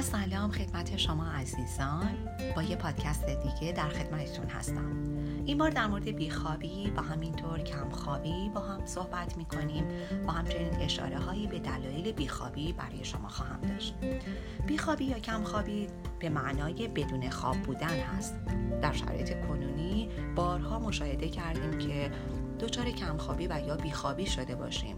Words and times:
سلام 0.00 0.50
خدمت 0.50 0.96
شما 0.96 1.30
عزیزان. 1.30 2.28
با 2.56 2.62
یه 2.62 2.76
پادکست 2.76 3.26
دیگه 3.26 3.72
در 3.72 3.88
خدمتتون 3.88 4.46
هستم. 4.46 5.04
این 5.44 5.58
بار 5.58 5.70
در 5.70 5.86
مورد 5.86 6.04
بیخوابی 6.04 6.92
و 6.96 7.00
همینطور 7.00 7.58
کمخوابی 7.58 8.50
با 8.54 8.60
هم 8.60 8.86
صحبت 8.86 9.36
می‌کنیم. 9.36 9.84
و 10.26 10.32
همچنین 10.32 10.74
اشاره 10.80 11.18
هایی 11.18 11.46
به 11.46 11.58
دلایل 11.58 12.12
بیخوابی 12.12 12.72
برای 12.72 13.04
شما 13.04 13.28
خواهم 13.28 13.60
داشت. 13.60 13.94
بیخوابی 14.66 15.04
یا 15.04 15.18
کمخوابی 15.18 15.86
به 16.18 16.28
معنای 16.28 16.88
بدون 16.88 17.30
خواب 17.30 17.56
بودن 17.56 17.88
هست. 17.88 18.34
در 18.82 18.92
شرایط 18.92 19.46
کنونی 19.46 20.08
بارها 20.36 20.78
مشاهده 20.78 21.28
کردیم 21.28 21.78
که 21.78 22.10
دچار 22.60 22.90
کمخوابی 22.90 23.46
و 23.46 23.60
یا 23.66 23.76
بیخوابی 23.76 24.26
شده 24.26 24.54
باشیم. 24.54 24.96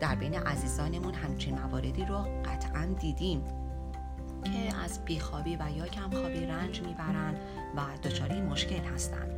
در 0.00 0.14
بین 0.14 0.34
عزیزانمون 0.34 1.14
همچین 1.14 1.58
مواردی 1.58 2.04
رو 2.04 2.18
قطعا 2.44 2.84
دیدیم. 3.00 3.44
که 4.50 4.76
از 4.84 5.04
بیخوابی 5.04 5.56
و 5.56 5.70
یا 5.76 5.86
کمخوابی 5.86 6.46
رنج 6.46 6.80
می‌برند 6.80 7.36
و 7.76 8.08
دچار 8.08 8.32
این 8.32 8.44
مشکل 8.44 8.84
هستند 8.94 9.30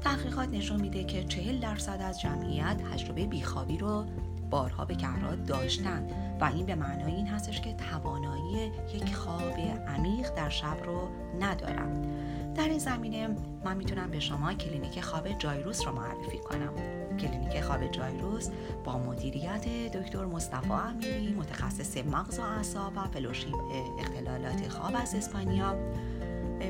تحقیقات 0.00 0.48
نشون 0.48 0.80
میده 0.80 1.04
که 1.04 1.24
چهل 1.24 1.58
درصد 1.58 2.00
از 2.02 2.20
جمعیت 2.20 2.76
تجربه 2.92 3.26
بیخوابی 3.26 3.78
رو 3.78 4.04
بارها 4.50 4.84
به 4.84 4.94
کرات 4.94 5.46
داشتن 5.46 6.08
و 6.40 6.44
این 6.44 6.66
به 6.66 6.74
معنای 6.74 7.12
این 7.14 7.26
هستش 7.26 7.60
که 7.60 7.72
توانایی 7.72 8.35
یک 8.94 9.14
خواب 9.14 9.58
عمیق 9.88 10.34
در 10.34 10.48
شب 10.48 10.76
رو 10.84 11.08
ندارم. 11.40 12.02
در 12.54 12.68
این 12.68 12.78
زمینه 12.78 13.28
من 13.64 13.76
می‌تونم 13.76 14.10
به 14.10 14.20
شما 14.20 14.54
کلینیک 14.54 15.00
خواب 15.00 15.38
جایروس 15.38 15.86
رو 15.86 15.92
معرفی 15.92 16.38
کنم. 16.38 16.72
کلینیک 17.16 17.60
خواب 17.60 17.90
جایروس 17.90 18.50
با 18.84 18.98
مدیریت 18.98 19.92
دکتر 19.92 20.24
مصطفی 20.24 20.72
امیری 20.72 21.34
متخصص 21.34 21.96
مغز 21.96 22.38
و 22.38 22.42
اعصاب 22.42 22.92
و 22.96 23.04
fellowship 23.04 23.54
اختلالات 23.98 24.68
خواب 24.68 24.92
از 24.96 25.14
اسپانیا. 25.14 25.74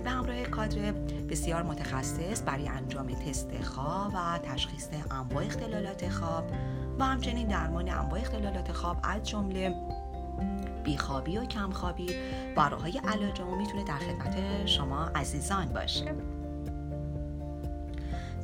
به 0.04 0.10
همراه 0.10 0.42
کادر 0.42 0.92
بسیار 1.30 1.62
متخصص 1.62 2.42
برای 2.46 2.68
انجام 2.68 3.06
تست 3.06 3.62
خواب 3.62 4.12
و 4.14 4.38
تشخیص 4.38 4.88
انواع 5.10 5.44
اختلالات 5.44 6.08
خواب 6.08 6.50
و 6.98 7.04
همچنین 7.04 7.48
درمان 7.48 7.88
انواع 7.88 8.20
اختلالات 8.20 8.72
خواب 8.72 8.96
از 9.02 9.22
جمله 9.22 9.74
بیخوابی 10.86 11.38
و 11.38 11.44
کمخوابی 11.44 12.06
و 12.56 12.68
راههای 12.68 12.98
علاج 12.98 13.40
می‌تونه 13.40 13.84
در 13.84 13.98
خدمت 13.98 14.66
شما 14.66 15.04
عزیزان 15.04 15.66
باشه. 15.66 16.14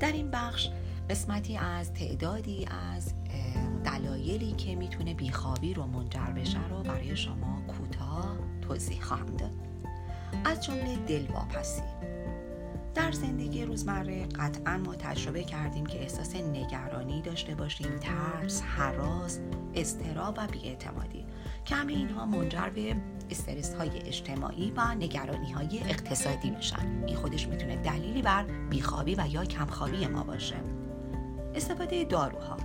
در 0.00 0.12
این 0.12 0.30
بخش 0.30 0.68
قسمتی 1.10 1.56
از 1.56 1.92
تعدادی 1.92 2.68
از 2.96 3.12
دلایلی 3.84 4.52
که 4.52 4.76
می‌تونه 4.76 5.14
بیخوابی 5.14 5.74
رو 5.74 5.86
منجر 5.86 6.20
بشه 6.20 6.68
رو 6.68 6.82
برای 6.82 7.16
شما 7.16 7.62
کوتاه 7.68 8.36
توضیح 8.60 9.02
خواهم 9.02 9.36
داد. 9.36 9.50
از 10.44 10.64
جمله 10.64 10.96
دلواپسی. 10.96 11.82
در 12.94 13.12
زندگی 13.12 13.64
روزمره 13.64 14.26
قطعا 14.26 14.76
ما 14.76 14.94
تجربه 14.94 15.44
کردیم 15.44 15.86
که 15.86 16.00
احساس 16.00 16.36
نگرانی 16.36 17.22
داشته 17.22 17.54
باشیم 17.54 17.98
ترس، 18.00 18.62
حراس، 18.62 19.38
استراب 19.74 20.38
و 20.38 20.46
بیاعتمادی. 20.46 21.24
همه 21.72 21.92
اینها 21.92 22.26
منجر 22.26 22.68
به 22.68 22.96
استرس 23.30 23.74
های 23.74 23.88
اجتماعی 23.88 24.72
و 24.76 24.94
نگرانی 24.94 25.52
های 25.52 25.80
اقتصادی 25.80 26.50
میشن. 26.50 27.04
این 27.06 27.16
خودش 27.16 27.48
می‌تونه 27.48 27.76
دلیلی 27.76 28.22
بر 28.22 28.44
بیخوابی 28.70 29.14
و 29.14 29.24
یا 29.30 29.44
کمخوابی 29.44 30.06
ما 30.06 30.22
باشه. 30.22 30.56
استفاده 31.54 32.04
داروها. 32.04 32.56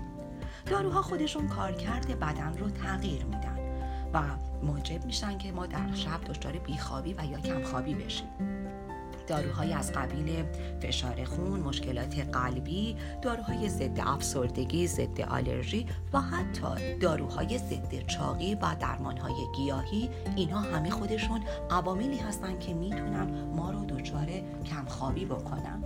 داروها 0.66 1.02
خودشون 1.02 1.48
کارکرد 1.48 2.20
بدن 2.20 2.58
رو 2.58 2.70
تغییر 2.70 3.26
میدن 3.26 3.58
و 4.14 4.22
موجب 4.66 5.06
میشن 5.06 5.38
که 5.38 5.52
ما 5.52 5.66
در 5.66 5.94
شب 5.94 6.24
دچار 6.24 6.54
بیخوابی 6.54 7.14
و 7.14 7.26
یا 7.26 7.40
کمخوابی 7.40 7.96
بشیم. 7.96 8.28
داروهای 9.28 9.74
از 9.74 9.92
قبیل 9.94 10.44
فشار 10.82 11.24
خون، 11.24 11.60
مشکلات 11.60 12.20
قلبی، 12.20 12.96
داروهای 13.22 13.70
ضد 13.70 14.00
افسردگی، 14.00 14.88
ضد 14.88 15.22
آلرژی 15.22 15.86
و 16.14 16.22
حتی 16.22 16.98
داروهای 16.98 17.58
ضد 17.58 18.08
چاقی 18.08 18.56
و 18.56 18.76
درمانهای 18.80 19.36
گیاهی. 19.56 20.10
اینها 20.36 20.60
همه 20.60 20.90
خودشون 20.90 21.42
عواملی 21.70 22.18
هستن 22.18 22.60
که 22.60 22.74
می‌تونن 22.74 23.54
ما 23.56 23.72
رو 23.72 23.86
دچار 23.86 24.28
کمخوابی 24.66 25.26
بکنن. 25.26 25.84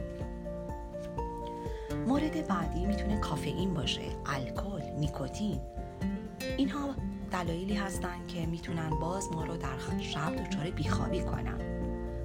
مورد 2.08 2.48
بعدی 2.48 2.86
می‌تونه 2.86 3.20
کافئین 3.20 3.74
باشه 3.74 4.02
الکل 4.26 4.82
نیکوتین. 5.00 5.60
اینها 6.58 6.90
دلایلی 7.32 7.76
هستن 7.76 8.28
که 8.28 8.46
می‌تونن 8.46 8.90
باز 8.90 9.32
ما 9.32 9.46
رو 9.46 9.58
در 9.58 10.00
شب 10.00 10.36
دچار 10.36 10.70
بیخوابی 10.70 11.22
کنن. 11.22 11.61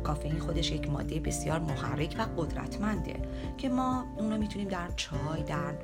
کافئین 0.07 0.39
خودش 0.39 0.73
یک 0.73 0.91
ماده 0.91 1.21
بسیار 1.21 1.59
محرک 1.59 2.17
و 2.19 2.43
قدرتمنده 2.43 3.15
که 3.59 3.69
ما 3.69 4.05
اون 4.17 4.31
رو 4.31 4.39
می‌تونیم 4.39 4.69
در 4.69 4.89
چای 4.97 5.43
در 5.43 5.75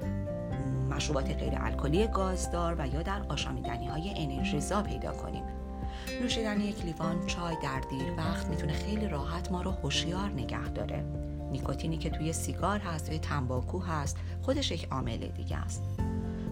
مشروبات 0.90 1.30
غیر 1.30 1.52
الکلی 1.56 2.06
گازدار 2.06 2.76
و 2.78 2.86
یا 2.94 3.02
در 3.02 3.22
آشامیدنی 3.28 3.86
های 3.86 4.14
انرژیزا 4.16 4.82
پیدا 4.82 5.12
کنیم. 5.12 5.44
نوشیدن 6.22 6.60
یک 6.60 6.84
لیوان 6.84 7.26
چای 7.26 7.56
در 7.62 7.80
دیر 7.90 8.12
وقت 8.16 8.46
می‌تونه 8.46 8.72
خیلی 8.72 9.08
راحت 9.08 9.52
ما 9.52 9.62
رو 9.62 9.70
هوشیار 9.70 10.28
نگه 10.28 10.68
داره. 10.68 11.04
نیکوتینی 11.52 11.98
که 11.98 12.10
توی 12.10 12.32
سیگار 12.32 12.78
هست 12.78 13.06
توی 13.06 13.18
تنباکو 13.18 13.78
هست 13.78 14.16
خودش 14.42 14.70
یک 14.70 14.88
عامل 14.90 15.16
دیگه 15.16 15.56
است. 15.56 15.82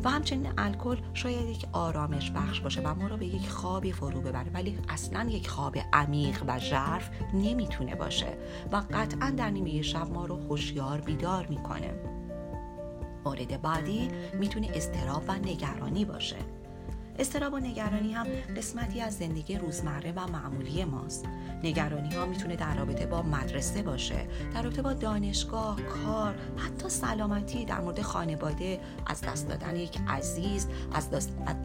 و 0.04 0.10
همچنین 0.10 0.52
الکل 0.58 0.96
شاید 1.14 1.48
یک 1.48 1.66
آرامش 1.72 2.30
بخش 2.30 2.60
باشه 2.60 2.80
و 2.80 2.94
ما 2.94 3.08
رو 3.08 3.16
به 3.16 3.26
یک 3.26 3.48
خوابی 3.48 3.92
فرو 3.92 4.20
ببره 4.20 4.50
ولی 4.54 4.78
اصلا 4.88 5.30
یک 5.30 5.48
خواب 5.48 5.76
عمیق 5.92 6.44
و 6.46 6.58
ژرف 6.58 7.10
نمی‌تونه 7.34 7.94
باشه 7.94 8.38
و 8.72 8.82
قطعا 8.92 9.30
در 9.30 9.50
نیمه 9.50 9.82
شب 9.82 10.10
ما 10.10 10.26
رو 10.26 10.36
هوشیار 10.36 11.00
بیدار 11.00 11.46
می‌کنه. 11.46 11.94
مورد 13.24 13.62
بعدی 13.62 14.08
می‌تونه 14.40 14.70
استراب 14.74 15.22
و 15.28 15.32
نگرانی 15.32 16.04
باشه. 16.04 16.36
استراب 17.18 17.52
و 17.52 17.58
نگرانی 17.58 18.12
هم 18.12 18.26
قسمتی 18.56 19.00
از 19.00 19.14
زندگی 19.16 19.56
روزمره 19.56 20.12
و 20.12 20.26
معمولی 20.26 20.84
ماست. 20.84 21.24
نگرانی 21.62 22.14
ها 22.14 22.26
می‌تونه 22.26 22.56
در 22.56 22.74
رابطه 22.74 23.06
با 23.06 23.22
مدرسه 23.22 23.82
باشه 23.82 24.28
در 24.54 24.62
رابطه 24.62 24.82
با 24.82 24.92
دانشگاه 24.92 25.76
کار 25.82 26.34
حتی 26.56 26.88
سلامتی 26.88 27.64
در 27.64 27.80
مورد 27.80 28.02
خانواده 28.02 28.80
از 29.06 29.20
دست 29.20 29.48
دادن 29.48 29.76
یک 29.76 29.98
عزیز 30.08 30.68
از 30.92 31.10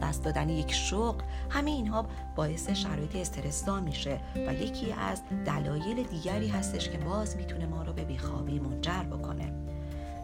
دست 0.02 0.24
دادن 0.24 0.50
یک 0.50 0.74
شغل. 0.74 1.24
همه 1.50 1.72
اینها 1.72 2.08
باعث 2.36 2.70
شرایط 2.70 3.16
استرسا 3.16 3.80
میشه 3.80 4.20
و 4.48 4.54
یکی 4.54 4.92
از 4.92 5.22
دلایل 5.46 6.04
دیگری 6.04 6.48
هستش 6.48 6.90
که 6.90 6.98
باز 6.98 7.38
می‌تونه 7.38 7.66
ما 7.66 7.84
رو 7.84 7.94
به 7.94 8.04
بیخوابی 8.04 8.60
منجر 8.60 9.04
بکنه. 9.04 9.75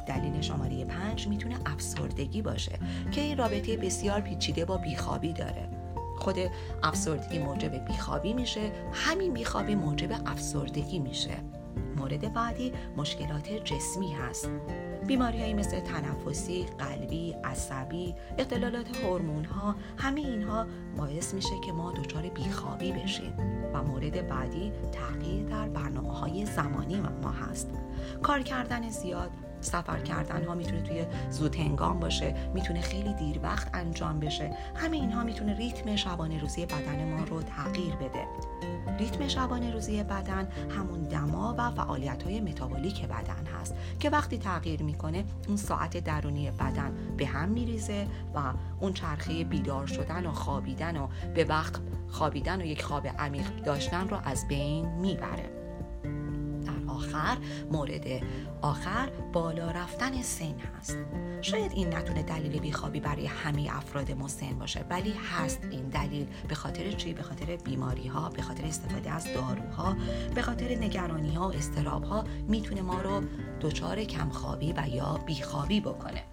دلیل 0.05 0.41
شماره 0.41 0.85
پنج 0.85 1.27
می‌تونه 1.27 1.55
افسردگی 1.65 2.41
باشه 2.41 2.79
که 3.11 3.21
این 3.21 3.37
رابطه 3.37 3.77
بسیار 3.77 4.21
پیچیده 4.21 4.65
با 4.65 4.77
بیخوابی 4.77 5.33
داره. 5.33 5.69
خود 6.17 6.35
افسردگی 6.83 7.39
موجب 7.39 7.85
بیخوابی 7.85 8.33
میشه 8.33 8.71
همین 8.93 9.33
بیخوابی 9.33 9.75
موجب 9.75 10.11
افسردگی 10.25 10.99
میشه. 10.99 11.37
مورد 11.97 12.33
بعدی 12.33 12.73
مشکلات 12.97 13.49
جسمی 13.49 14.13
هست. 14.13 14.49
بیماری 15.07 15.53
مثل 15.53 15.79
تنفسی، 15.79 16.65
قلبی، 16.79 17.35
عصبی، 17.43 18.15
اختلالات 18.37 18.97
هورمون 18.97 19.45
ها 19.45 19.75
همه 19.97 20.21
اینها 20.21 20.65
باعث 20.97 21.33
میشه 21.33 21.59
که 21.65 21.71
ما 21.71 21.91
دچار 21.91 22.21
بیخوابی 22.21 22.91
بشیم. 22.91 23.33
و 23.73 23.83
مورد 23.83 24.27
بعدی 24.27 24.71
تغییر 24.91 25.45
در 25.45 25.69
برنامه 25.69 26.13
های 26.13 26.45
زمانی 26.45 27.01
ما 27.01 27.31
هست. 27.31 27.69
کار 28.23 28.41
کردن 28.41 28.89
زیاد 28.89 29.31
سفر 29.61 29.99
کردن 29.99 30.45
ها 30.45 30.55
می‌تونه 30.55 30.81
توی 30.81 31.05
زود 31.29 31.55
هنگام 31.55 31.99
باشه 31.99 32.35
می‌تونه 32.53 32.81
خیلی 32.81 33.13
دیر 33.13 33.39
وقت 33.43 33.69
انجام 33.73 34.19
بشه. 34.19 34.57
همه 34.75 34.97
اینها 34.97 35.23
می‌تونه 35.23 35.57
ریتم 35.57 35.95
شبانه 35.95 36.39
روزی 36.39 36.65
بدن 36.65 37.13
ما 37.13 37.23
رو 37.23 37.41
تغییر 37.41 37.95
بده. 37.95 38.27
ریتم 38.99 39.27
شبانه 39.27 39.71
روزی 39.71 40.03
بدن 40.03 40.47
همون 40.69 41.03
دما 41.03 41.55
و 41.57 41.71
فعالیت 41.71 42.23
های 42.23 42.41
متابولیک 42.41 43.05
بدن 43.05 43.45
هست 43.61 43.75
که 43.99 44.09
وقتی 44.09 44.37
تغییر 44.37 44.83
می‌کنه 44.83 45.23
اون 45.47 45.57
ساعت 45.57 45.97
درونی 45.97 46.51
بدن 46.51 46.91
به 47.17 47.25
هم 47.25 47.49
میریزه 47.49 48.07
و 48.35 48.53
اون 48.79 48.93
چرخه 48.93 49.43
بیدار 49.43 49.87
شدن 49.87 50.25
و 50.25 50.31
خوابیدن 50.31 50.97
و 50.97 51.07
به 51.35 51.43
وقت 51.43 51.75
خوابیدن 52.07 52.61
و 52.61 52.65
یک 52.65 52.83
خواب 52.83 53.07
عمیق 53.07 53.63
داشتن 53.63 54.09
رو 54.09 54.17
از 54.23 54.47
بین 54.47 54.85
می‌بره. 54.85 55.60
آخر 57.01 57.37
مورد 57.71 58.05
آخر 58.61 59.09
بالا 59.33 59.71
رفتن 59.71 60.21
سن 60.21 60.55
هست. 60.77 60.97
شاید 61.41 61.71
این 61.71 61.95
نتونه 61.95 62.23
دلیل 62.23 62.59
بیخوابی 62.59 62.99
برای 62.99 63.25
همه 63.25 63.67
افراد 63.71 64.11
مسن 64.11 64.59
باشه 64.59 64.85
ولی 64.89 65.13
هست 65.31 65.59
این 65.71 65.89
دلیل 65.89 66.27
به 66.47 66.55
خاطر 66.55 66.91
چی؟ 66.91 67.13
به 67.13 67.23
خاطر 67.23 67.55
بیماری 67.55 68.07
ها 68.07 68.29
به 68.29 68.41
خاطر 68.41 68.65
استفاده 68.65 69.11
از 69.11 69.27
داروها 69.33 69.95
به 70.35 70.41
خاطر 70.41 70.75
نگرانی 70.75 71.33
ها 71.33 71.49
و 71.49 71.53
استراب 71.53 72.03
ها 72.03 72.23
می‌تونه 72.47 72.81
ما 72.81 73.01
رو 73.01 73.21
دچار 73.61 74.03
کمخوابی 74.03 74.73
و 74.73 74.87
یا 74.87 75.19
بیخوابی 75.25 75.81
بکنه. 75.81 76.23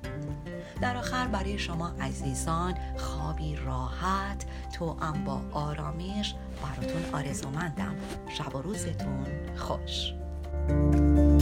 در 0.81 0.97
آخر 0.97 1.27
برای 1.27 1.59
شما 1.59 1.89
عزیزان 2.01 2.75
خوابی 2.97 3.57
راحت 3.57 4.47
تو 4.73 4.97
ام 5.01 5.25
با 5.25 5.41
آرامش 5.53 6.35
براتون 6.63 7.15
آرزومندم. 7.15 7.97
شب 8.29 8.55
و 8.55 8.63
روزتون 8.63 9.27
خوش. 9.57 10.13
Thank 10.69 11.19
you. 11.19 11.38